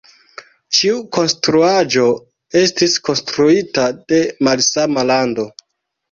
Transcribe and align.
Ĉiu 0.75 0.93
konstruaĵo 1.17 2.05
estis 2.61 2.95
konstruita 3.09 3.83
de 4.13 4.23
malsama 4.49 5.05
lando. 5.11 5.47